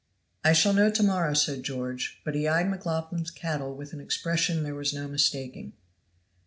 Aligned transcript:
"I 0.43 0.53
shall 0.53 0.73
know 0.73 0.89
to 0.89 1.03
morrow," 1.03 1.35
said 1.35 1.61
George. 1.61 2.21
But 2.25 2.33
he 2.33 2.47
eyed 2.47 2.67
McLaughlan's 2.71 3.29
cattle 3.29 3.75
with 3.75 3.93
an 3.93 4.01
expression 4.01 4.63
there 4.63 4.73
was 4.73 4.95
no 4.95 5.07
mistaking. 5.07 5.73